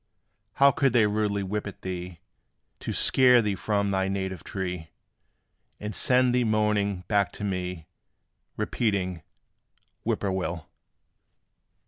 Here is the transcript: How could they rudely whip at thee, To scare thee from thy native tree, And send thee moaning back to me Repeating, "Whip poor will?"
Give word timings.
How 0.53 0.71
could 0.71 0.93
they 0.93 1.05
rudely 1.05 1.43
whip 1.43 1.67
at 1.67 1.83
thee, 1.83 2.21
To 2.79 2.91
scare 2.91 3.39
thee 3.39 3.53
from 3.53 3.91
thy 3.91 4.07
native 4.07 4.43
tree, 4.43 4.89
And 5.79 5.93
send 5.93 6.33
thee 6.33 6.43
moaning 6.43 7.03
back 7.07 7.31
to 7.33 7.43
me 7.43 7.85
Repeating, 8.57 9.21
"Whip 10.03 10.21
poor 10.21 10.31
will?" 10.31 10.67